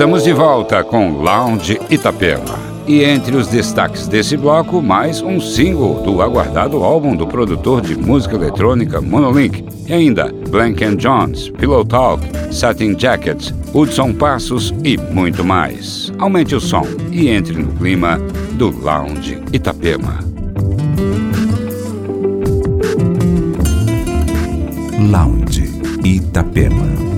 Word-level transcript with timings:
Estamos 0.00 0.24
de 0.24 0.32
volta 0.32 0.82
com 0.82 1.20
Lounge 1.20 1.78
Itapema. 1.90 2.58
E 2.86 3.04
entre 3.04 3.36
os 3.36 3.48
destaques 3.48 4.08
desse 4.08 4.34
bloco, 4.34 4.80
mais 4.80 5.20
um 5.20 5.38
single 5.38 6.02
do 6.02 6.22
aguardado 6.22 6.82
álbum 6.82 7.14
do 7.14 7.26
produtor 7.26 7.82
de 7.82 7.94
música 7.94 8.34
eletrônica 8.34 8.98
Monolink. 8.98 9.62
E 9.86 9.92
ainda 9.92 10.32
Blank 10.48 10.96
Jones, 10.96 11.50
Pillow 11.50 11.84
Talk, 11.84 12.24
Satin 12.50 12.98
Jackets, 12.98 13.52
Hudson 13.74 14.14
Passos 14.14 14.72
e 14.82 14.96
muito 14.96 15.44
mais. 15.44 16.10
Aumente 16.18 16.54
o 16.54 16.60
som 16.62 16.86
e 17.12 17.28
entre 17.28 17.52
no 17.58 17.70
clima 17.74 18.18
do 18.54 18.70
Lounge 18.70 19.38
Itapema. 19.52 20.18
Lounge 25.10 25.70
Itapema. 26.02 27.09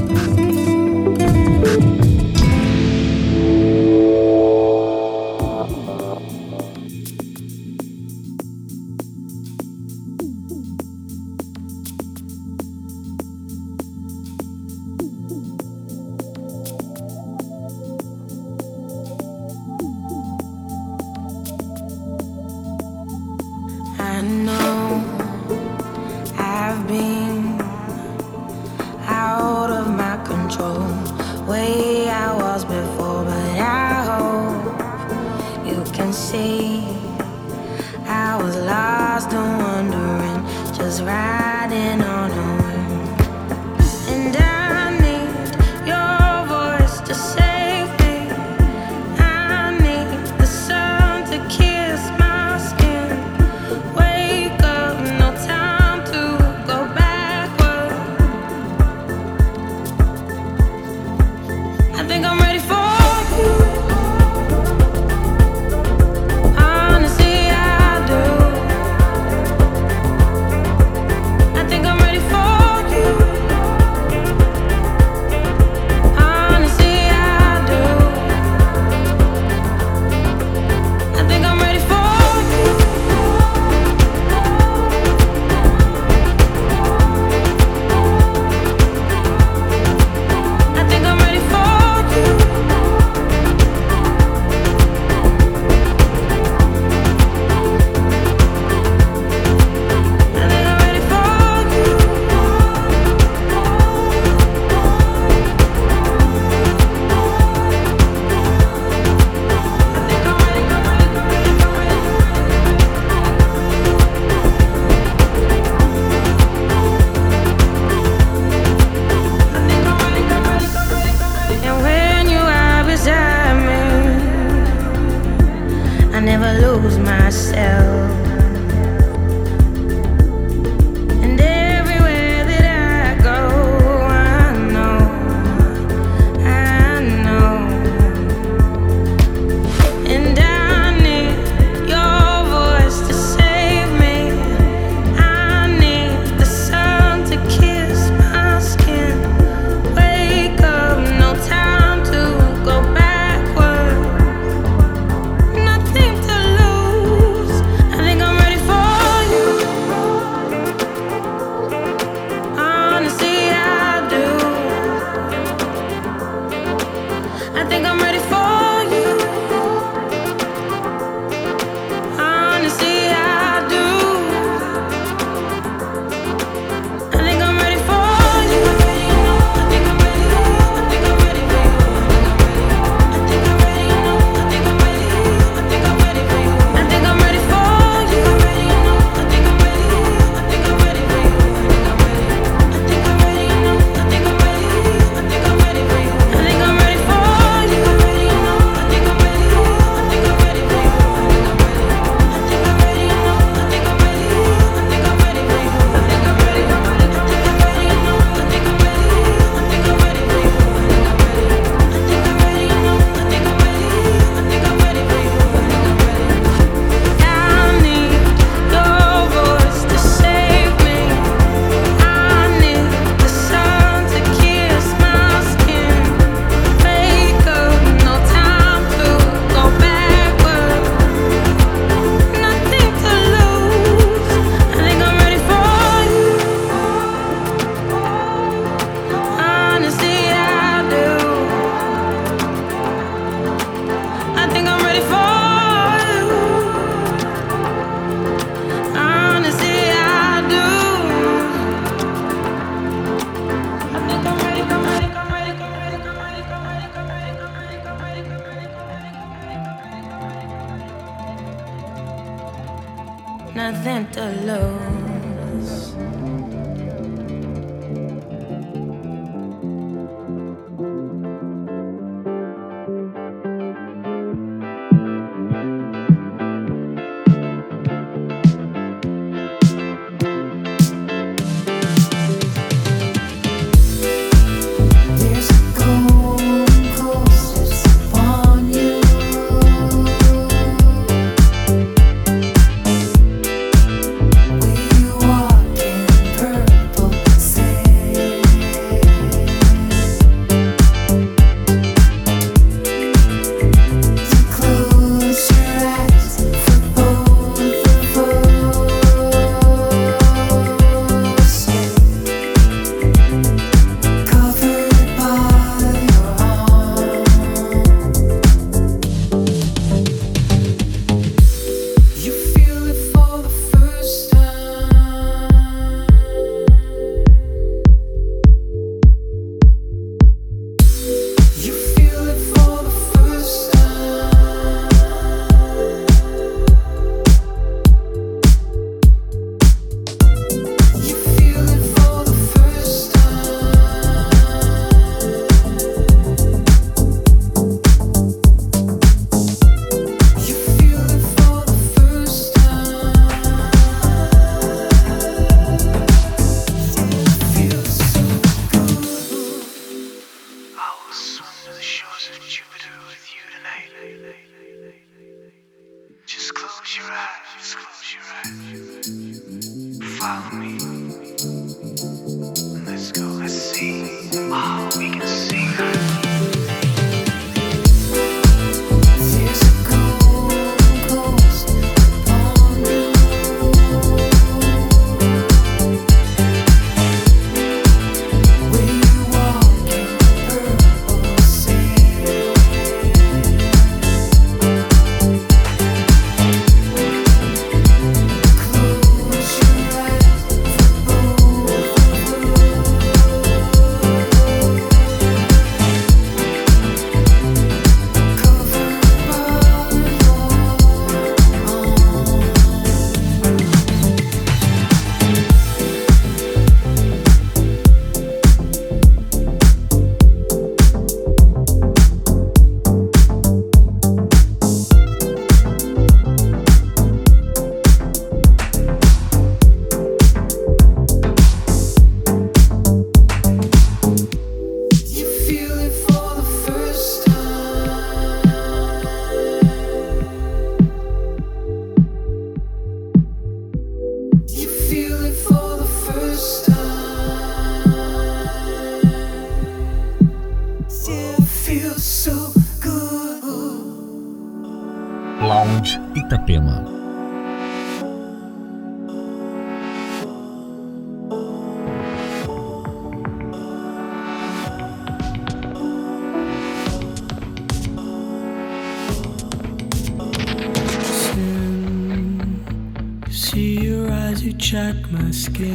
skin. 475.32 475.71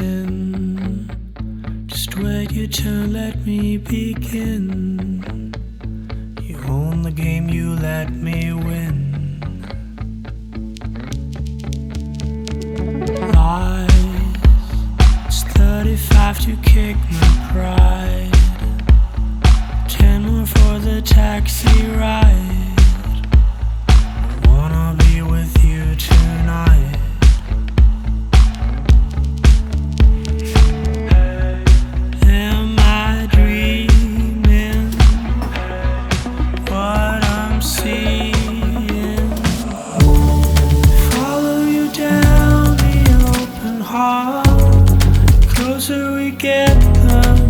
closer 45.88 46.12
we 46.16 46.32
get, 46.32 46.68
the 47.08 47.47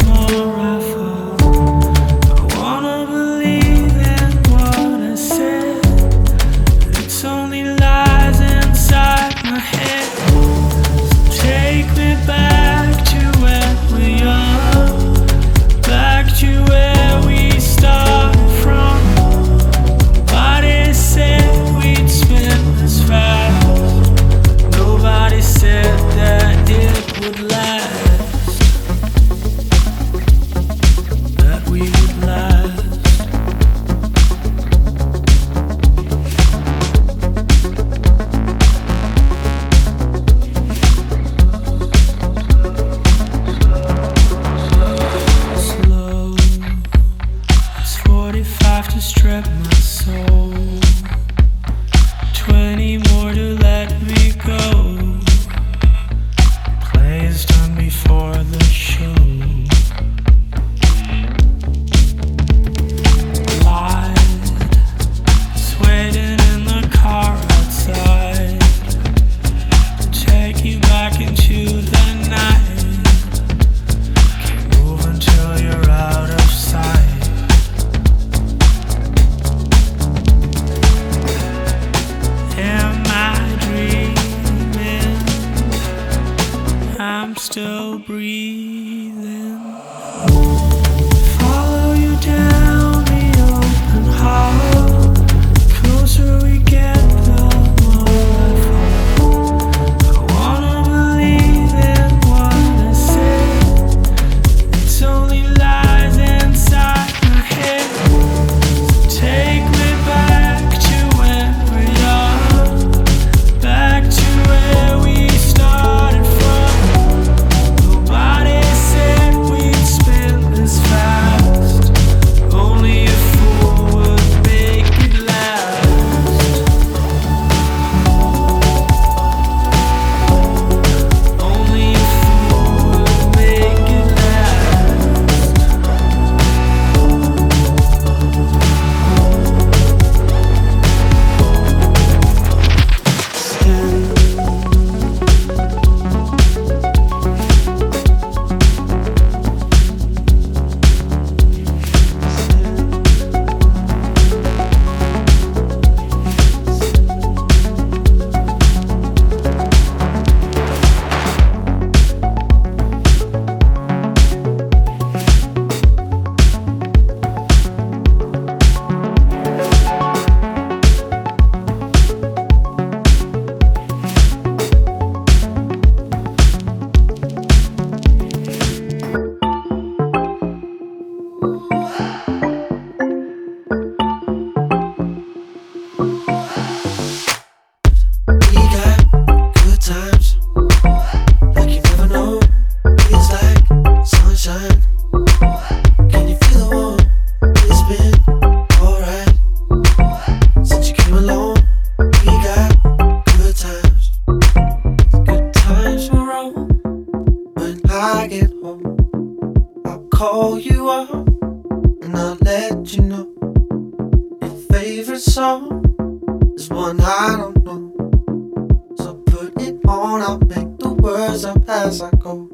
I'll 220.21 220.39
pick 220.39 220.77
the 220.79 220.93
words 220.99 221.45
up 221.45 221.67
as 221.69 222.01
I 222.01 222.11
go. 222.11 222.49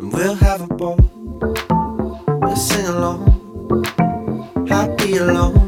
And 0.00 0.12
we'll 0.12 0.34
have 0.34 0.60
a 0.62 0.66
ball. 0.66 0.98
We'll 2.40 2.56
sing 2.56 2.86
along. 2.86 3.22
Happy 4.68 5.16
alone. 5.16 5.63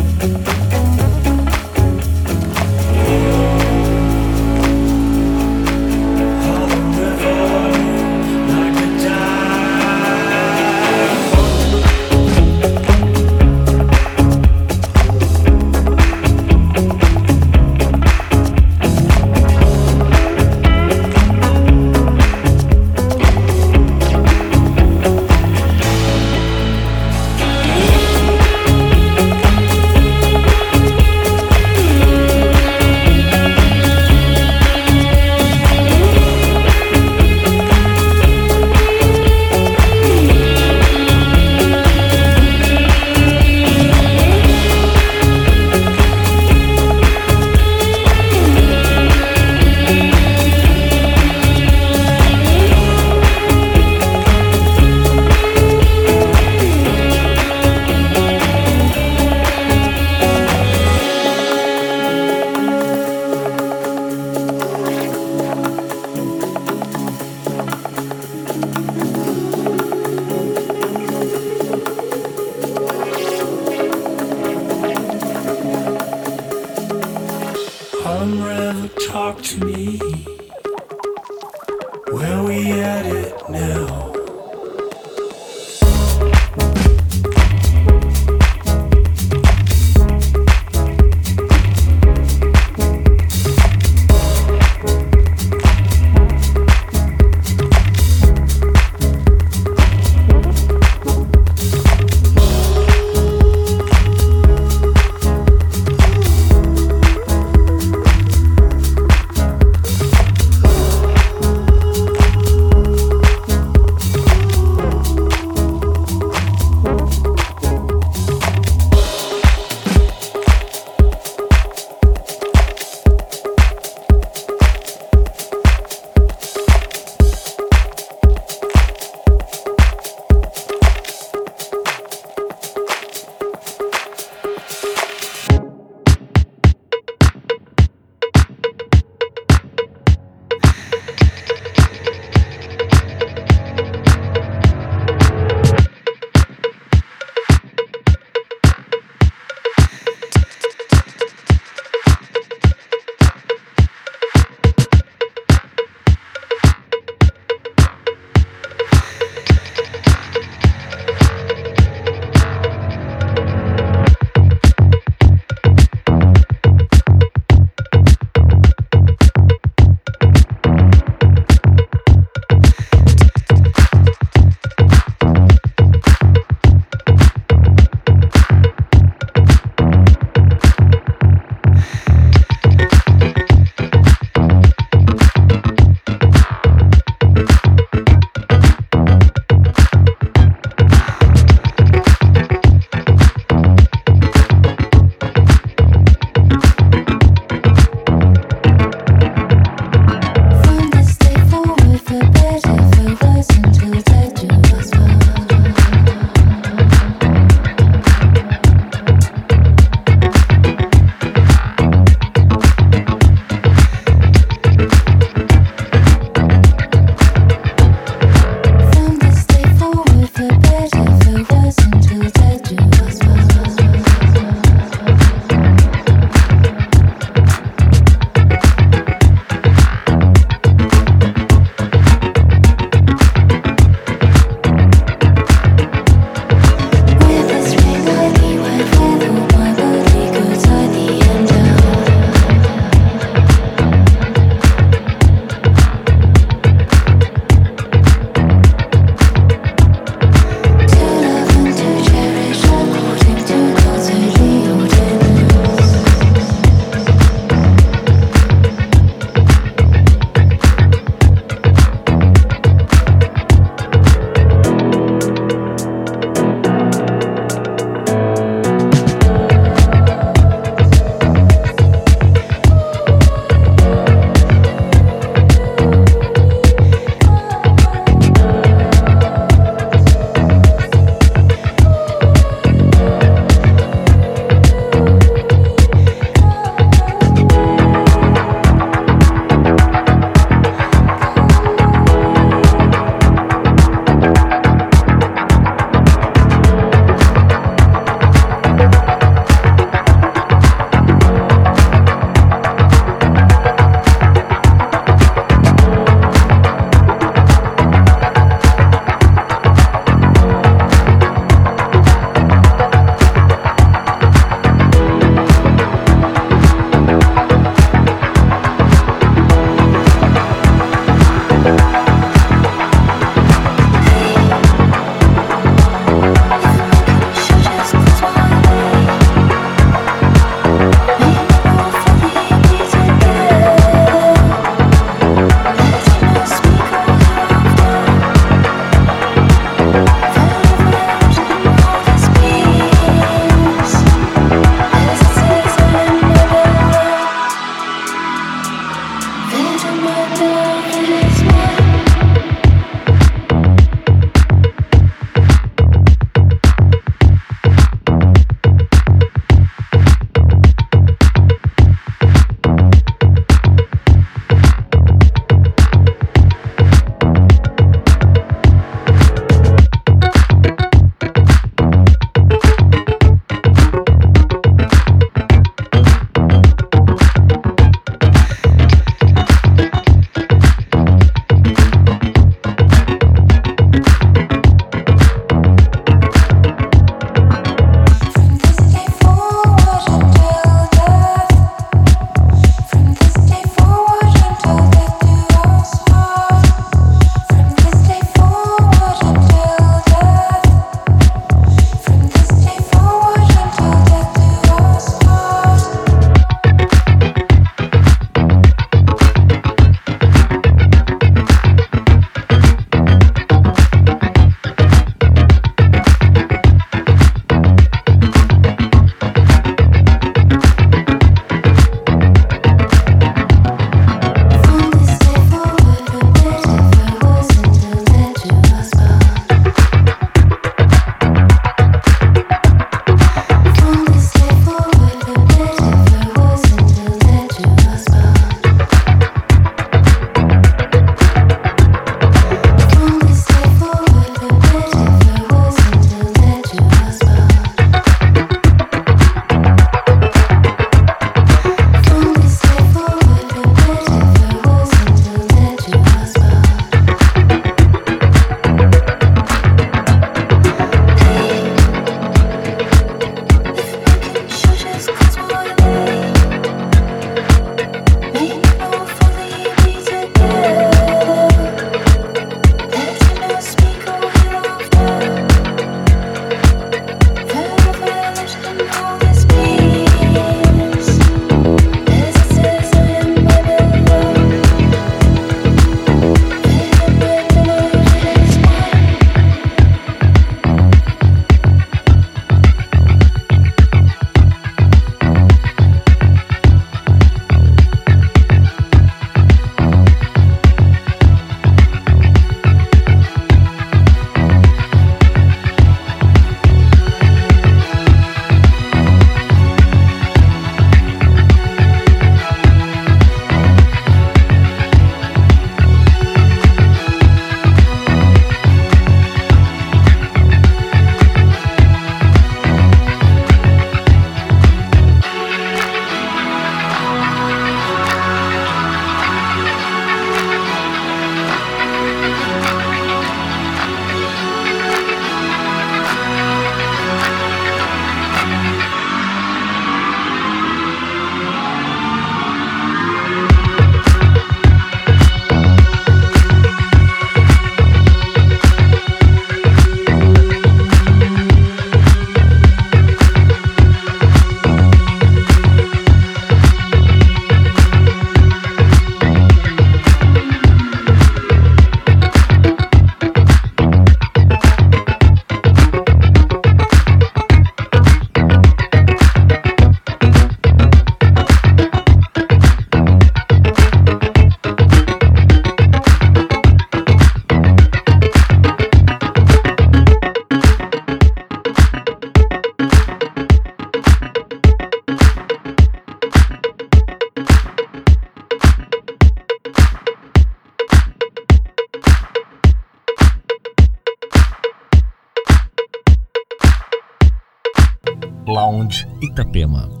Lounge 598.51 599.07
Itapema. 599.21 600.00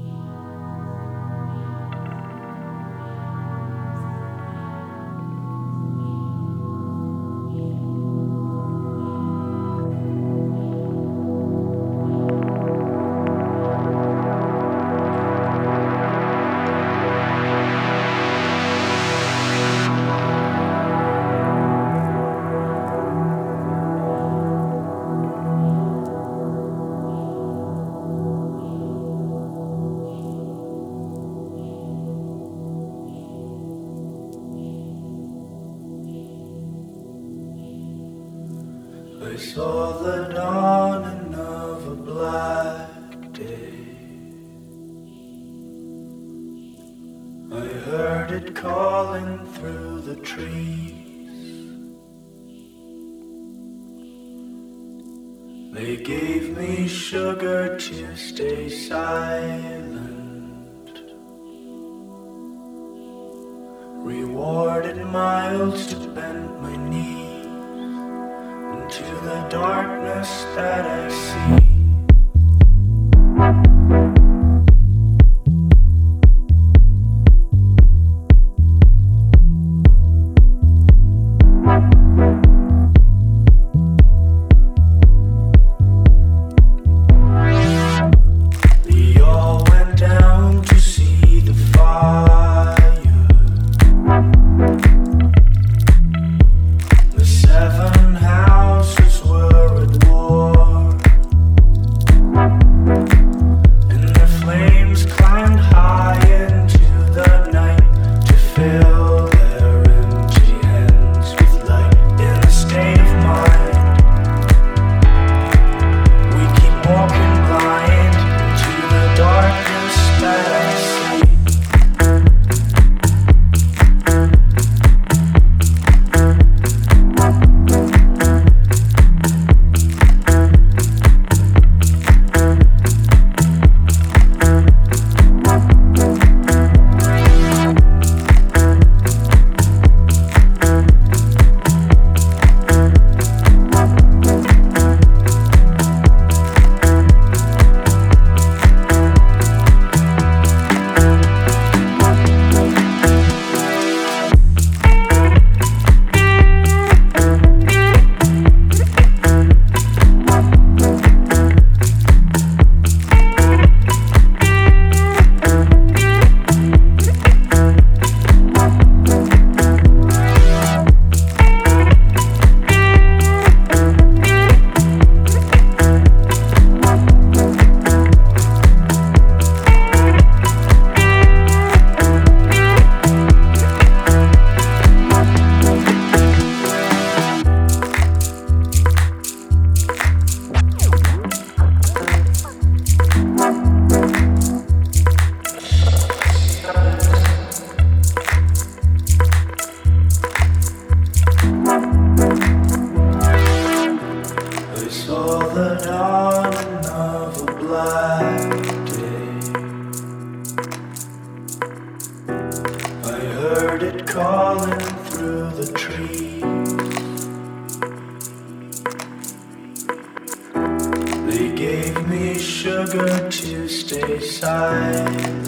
They 221.27 221.51
gave 221.55 222.07
me 222.07 222.39
sugar 222.39 223.29
to 223.29 223.67
stay 223.67 224.19
silent. 224.21 225.40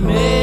me. 0.00 0.37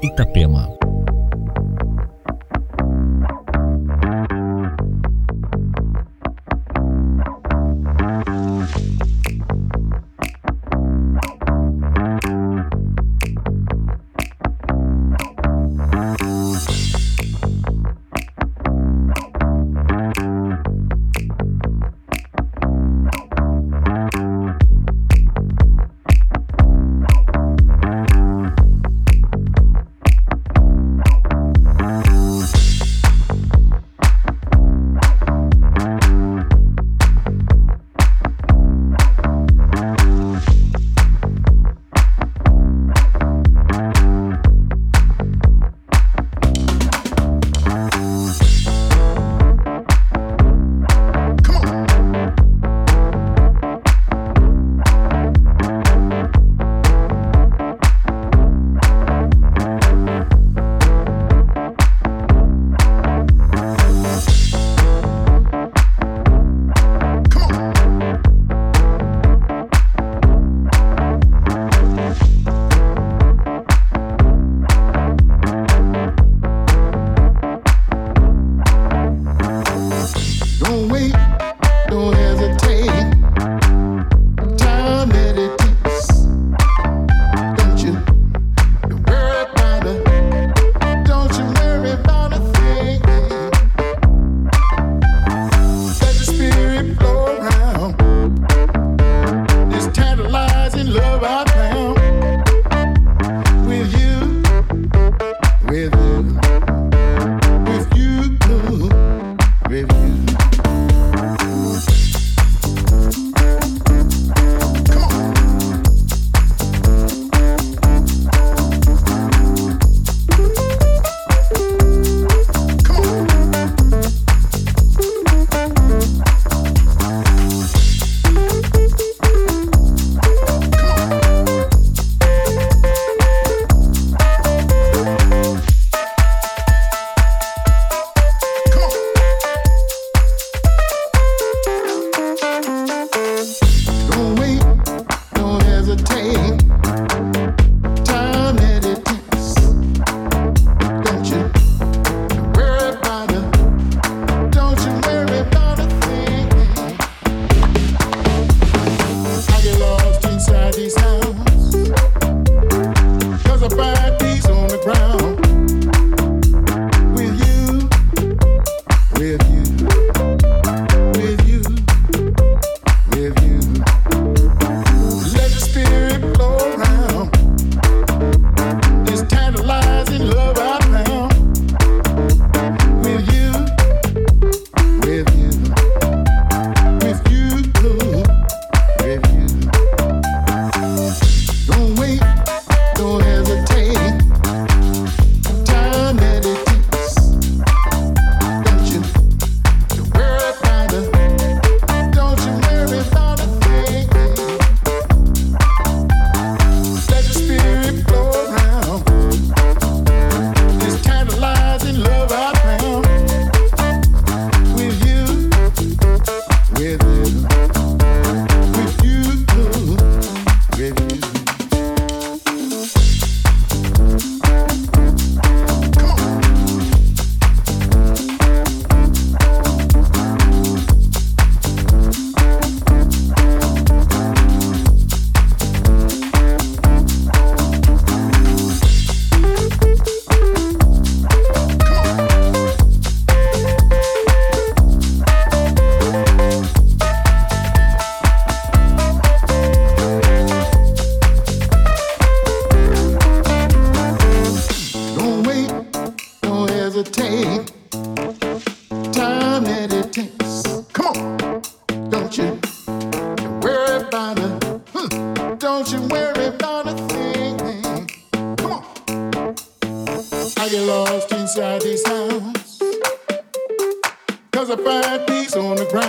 Itapema. 0.00 0.68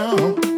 Oh. 0.10 0.57